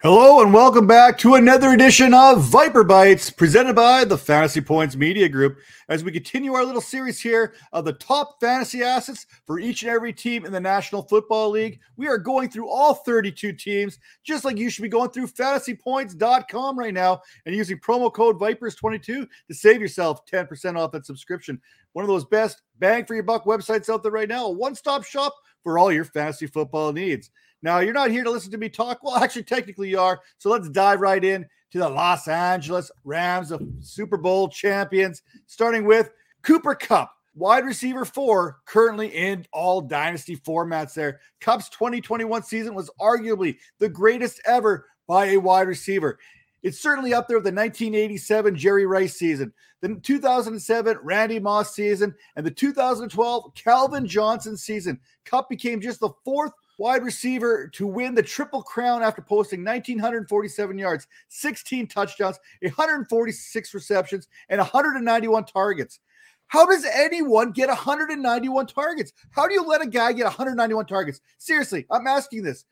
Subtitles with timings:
[0.00, 4.94] Hello and welcome back to another edition of Viper Bites presented by the Fantasy Points
[4.94, 5.58] Media Group
[5.88, 9.90] as we continue our little series here of the top fantasy assets for each and
[9.90, 11.80] every team in the National Football League.
[11.96, 16.78] We are going through all 32 teams just like you should be going through fantasypoints.com
[16.78, 21.60] right now and using promo code Vipers22 to save yourself 10% off that subscription.
[21.94, 25.02] One of those best bang for your buck websites out there right now, a one-stop
[25.02, 27.32] shop for all your fantasy football needs.
[27.62, 29.02] Now, you're not here to listen to me talk.
[29.02, 30.20] Well, actually, technically, you are.
[30.38, 35.84] So let's dive right in to the Los Angeles Rams, the Super Bowl champions, starting
[35.84, 36.10] with
[36.42, 41.20] Cooper Kupp, wide receiver four, currently in all dynasty formats there.
[41.40, 46.18] Kupp's 2021 season was arguably the greatest ever by a wide receiver.
[46.62, 52.14] It's certainly up there with the 1987 Jerry Rice season, the 2007 Randy Moss season,
[52.34, 54.98] and the 2012 Calvin Johnson season.
[55.24, 60.78] Kupp became just the fourth wide receiver to win the Triple Crown after posting 1,947
[60.78, 66.00] yards, 16 touchdowns, 146 receptions, and 191 targets.
[66.46, 69.12] How does anyone get 191 targets?
[69.30, 71.20] How do you let a guy get 191 targets?
[71.36, 72.64] Seriously, I'm asking this.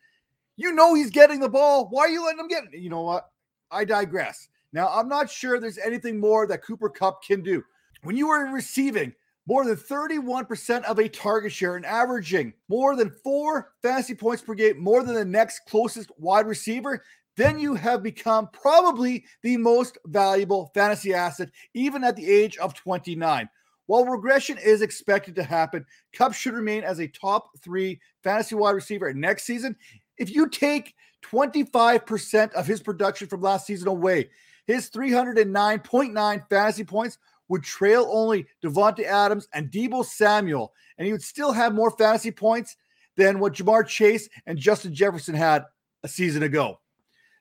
[0.57, 1.89] You know he's getting the ball.
[1.91, 2.79] Why are you letting him get it?
[2.79, 3.29] You know what?
[3.71, 4.49] I digress.
[4.73, 7.63] Now, I'm not sure there's anything more that Cooper Kupp can do.
[8.03, 9.13] When you are receiving
[9.47, 14.55] more than 31% of a target share and averaging more than four fantasy points per
[14.55, 17.05] game, more than the next closest wide receiver,
[17.37, 22.75] then you have become probably the most valuable fantasy asset, even at the age of
[22.75, 23.49] 29.
[23.87, 28.73] While regression is expected to happen, Kupp should remain as a top three fantasy wide
[28.73, 29.77] receiver next season.
[30.19, 30.95] If you take
[31.31, 34.31] 25% of his production from last season away,
[34.67, 41.23] his 309.9 fantasy points would trail only Davante Adams and Deebo Samuel, and he would
[41.23, 42.77] still have more fantasy points
[43.17, 45.65] than what Ja'Marr Chase and Justin Jefferson had
[46.03, 46.81] a season ago.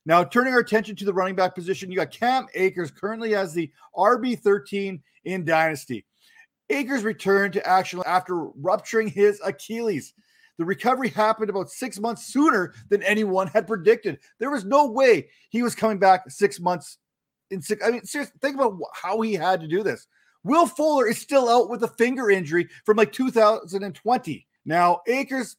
[0.05, 3.53] Now, turning our attention to the running back position, you got Cam Akers currently as
[3.53, 6.05] the RB13 in Dynasty.
[6.69, 10.13] Akers returned to action after rupturing his Achilles.
[10.57, 14.19] The recovery happened about six months sooner than anyone had predicted.
[14.39, 16.97] There was no way he was coming back six months
[17.51, 17.85] in six.
[17.85, 20.07] I mean, seriously, think about how he had to do this.
[20.43, 24.47] Will Fuller is still out with a finger injury from like 2020.
[24.65, 25.57] Now, Akers,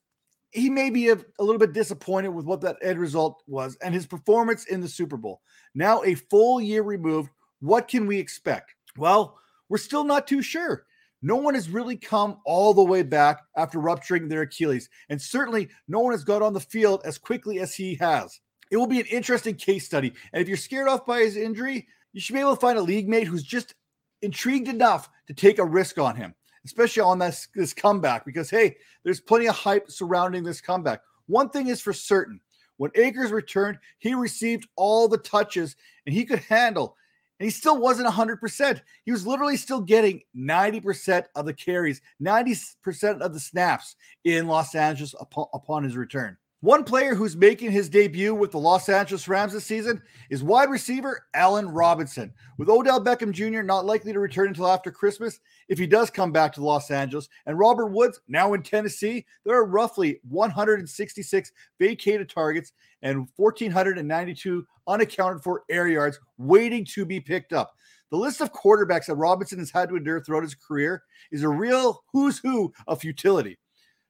[0.50, 3.92] he may be a, a, little bit disappointed with what that end result was and
[3.92, 5.42] his performance in the Super Bowl.
[5.74, 7.30] Now, a full year removed,
[7.60, 8.74] what can we expect?
[8.97, 10.86] Well, we're still not too sure.
[11.20, 15.68] No one has really come all the way back after rupturing their Achilles, and certainly
[15.88, 18.41] no one has got on the field as quickly as he has
[18.71, 20.12] it will be an interesting case study.
[20.32, 22.82] And if you're scared off by his injury, you should be able to find a
[22.82, 23.75] league mate who's just
[24.22, 26.34] intrigued enough to take a risk on him,
[26.65, 31.00] especially on this, this comeback, because hey, there's plenty of hype surrounding this comeback.
[31.27, 32.41] One thing is for certain
[32.77, 36.97] when Akers returned, he received all the touches and he could handle,
[37.38, 38.81] and he still wasn't 100%.
[39.04, 44.75] He was literally still getting 90% of the carries, 90% of the snaps in Los
[44.75, 46.37] Angeles upon, upon his return.
[46.66, 50.69] One player who's making his debut with the Los Angeles Rams this season is wide
[50.69, 52.34] receiver Allen Robinson.
[52.59, 53.62] With Odell Beckham Jr.
[53.62, 55.38] not likely to return until after Christmas,
[55.69, 59.54] if he does come back to Los Angeles, and Robert Woods now in Tennessee, there
[59.54, 67.53] are roughly 166 vacated targets and 1,492 unaccounted for air yards waiting to be picked
[67.53, 67.77] up.
[68.10, 71.48] The list of quarterbacks that Robinson has had to endure throughout his career is a
[71.48, 73.56] real who's who of futility.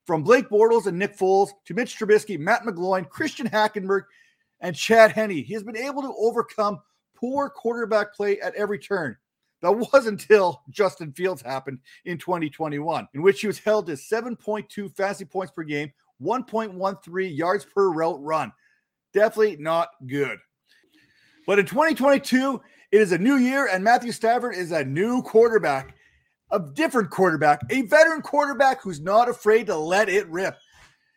[0.06, 4.03] From Blake Bortles and Nick Foles to Mitch Trubisky, Matt McGloin, Christian Hackenberg,
[4.61, 6.81] and Chad Henne, he has been able to overcome
[7.17, 9.17] poor quarterback play at every turn.
[9.62, 14.94] That was until Justin Fields happened in 2021, in which he was held to 7.2
[14.94, 15.93] fantasy points per game,
[16.23, 18.53] 1.13 yards per route run.
[19.12, 20.38] Definitely not good.
[21.49, 22.61] But in 2022,
[22.93, 25.95] it is a new year, and Matthew Stafford is a new quarterback
[26.50, 30.56] a different quarterback, a veteran quarterback who's not afraid to let it rip.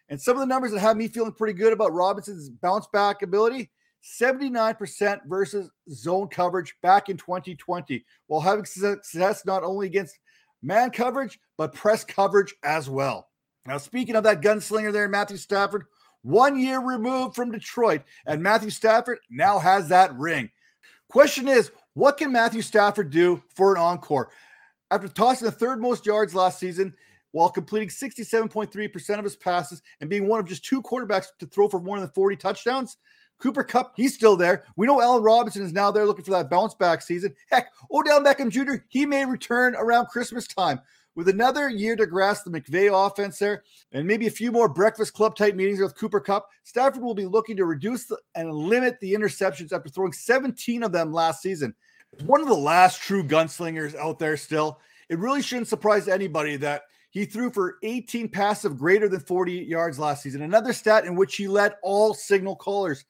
[0.09, 3.21] And some of the numbers that have me feeling pretty good about Robinson's bounce back
[3.21, 3.69] ability
[4.03, 10.17] 79% versus zone coverage back in 2020, while having success not only against
[10.61, 13.27] man coverage, but press coverage as well.
[13.65, 15.85] Now, speaking of that gunslinger there, Matthew Stafford,
[16.21, 20.49] one year removed from Detroit, and Matthew Stafford now has that ring.
[21.09, 24.31] Question is, what can Matthew Stafford do for an encore?
[24.91, 26.95] After tossing the third most yards last season
[27.31, 31.67] while completing 67.3% of his passes and being one of just two quarterbacks to throw
[31.67, 32.97] for more than 40 touchdowns,
[33.39, 34.65] Cooper Kupp, he's still there.
[34.75, 37.33] We know Allen Robinson is now there looking for that bounce back season.
[37.49, 40.81] Heck, Odell Beckham Jr., he may return around Christmas time
[41.15, 45.13] With another year to grasp the McVay offense there, and maybe a few more breakfast
[45.13, 48.99] club type meetings with Cooper Kupp, Stafford will be looking to reduce the, and limit
[48.99, 51.73] the interceptions after throwing 17 of them last season.
[52.25, 54.79] One of the last true gunslingers out there still.
[55.09, 59.53] It really shouldn't surprise anybody that he threw for 18 passes of greater than 40
[59.53, 63.05] yards last season, another stat in which he led all signal callers.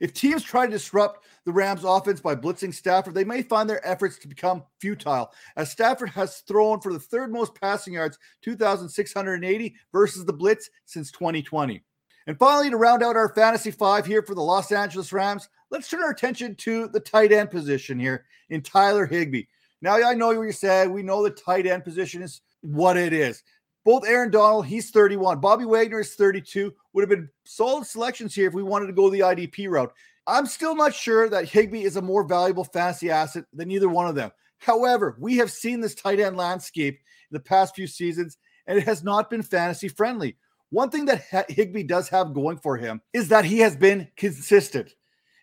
[0.00, 3.86] If teams try to disrupt the Rams offense by blitzing Stafford, they may find their
[3.86, 9.74] efforts to become futile, as Stafford has thrown for the third most passing yards, 2,680
[9.92, 11.82] versus the blitz since 2020.
[12.26, 15.88] And finally, to round out our fantasy five here for the Los Angeles Rams, let's
[15.88, 19.44] turn our attention to the tight end position here in Tyler Higbee.
[19.80, 20.90] Now, I know what you said.
[20.90, 23.42] We know the tight end position is what it is.
[23.84, 25.38] Both Aaron Donald, he's 31.
[25.38, 26.74] Bobby Wagner is 32.
[26.92, 29.92] Would have been solid selections here if we wanted to go the IDP route.
[30.26, 34.08] I'm still not sure that Higbee is a more valuable fantasy asset than either one
[34.08, 34.32] of them.
[34.58, 38.36] However, we have seen this tight end landscape in the past few seasons,
[38.66, 40.36] and it has not been fantasy friendly.
[40.70, 44.94] One thing that Higbee does have going for him is that he has been consistent.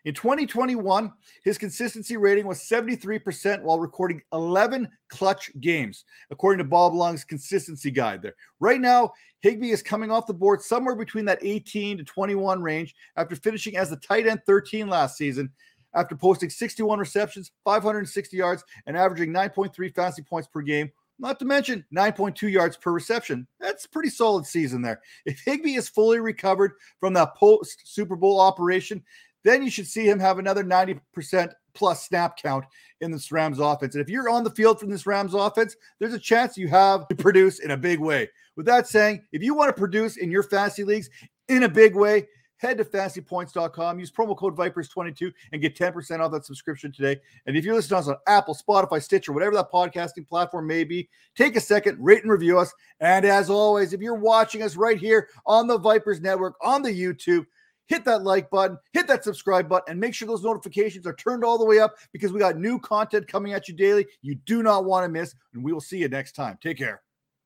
[0.06, 1.14] In 2021,
[1.46, 7.90] his consistency rating was 73% while recording 11 clutch games, according to Bob Long's consistency
[7.90, 8.36] guide there.
[8.60, 12.94] Right now, Higbee is coming off the board somewhere between that 18 to 21 range
[13.16, 15.50] after finishing as the tight end 13 last season,
[15.96, 20.92] after posting 61 receptions, 560 yards, and averaging 9.3 fantasy points per game.
[21.20, 23.48] Not to mention 9.2 yards per reception.
[23.60, 25.02] That's pretty solid season there.
[25.26, 29.04] If Higbee is fully recovered from that post Super Bowl operation,
[29.44, 31.00] then you should see him have another 90%
[31.74, 32.66] plus snap count
[33.02, 33.96] in this Rams offense.
[33.96, 37.08] And if you're on the field from this Rams offense, there's a chance you have
[37.10, 38.30] to produce in a big way.
[38.56, 41.10] With that saying, if you want to produce in your fantasy leagues
[41.48, 42.28] in a big way,
[42.64, 47.20] head to fantasypoints.com, use promo code Vipers22 and get 10% off that subscription today.
[47.46, 50.84] And if you're listening to us on Apple, Spotify, Stitcher, whatever that podcasting platform may
[50.84, 52.74] be, take a second, rate and review us.
[53.00, 56.90] And as always, if you're watching us right here on the Vipers Network, on the
[56.90, 57.46] YouTube,
[57.88, 61.44] hit that like button, hit that subscribe button, and make sure those notifications are turned
[61.44, 64.06] all the way up because we got new content coming at you daily.
[64.22, 66.58] You do not want to miss, and we will see you next time.
[66.62, 67.02] Take care.